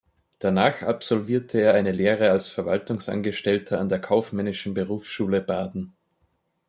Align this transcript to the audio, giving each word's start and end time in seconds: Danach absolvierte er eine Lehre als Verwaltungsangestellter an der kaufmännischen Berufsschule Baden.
Danach 0.39 0.81
absolvierte 0.81 1.59
er 1.61 1.75
eine 1.75 1.91
Lehre 1.91 2.31
als 2.31 2.47
Verwaltungsangestellter 2.49 3.79
an 3.79 3.87
der 3.87 3.99
kaufmännischen 4.01 4.73
Berufsschule 4.73 5.41
Baden. 5.41 5.95